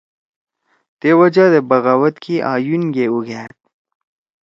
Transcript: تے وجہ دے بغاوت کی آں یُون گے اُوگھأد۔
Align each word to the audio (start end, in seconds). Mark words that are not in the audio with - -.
تے 0.99 1.09
وجہ 1.19 1.45
دے 1.51 1.59
بغاوت 1.69 2.15
کی 2.23 2.35
آں 2.49 2.57
یُون 2.65 2.83
گے 2.93 3.05
اُوگھأد۔ 3.11 3.51